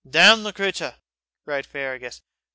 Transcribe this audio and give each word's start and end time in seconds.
"Damn 0.09 0.41
the 0.41 0.51
cratur!" 0.51 0.95
cried 1.43 1.67
Fergus. 1.67 2.23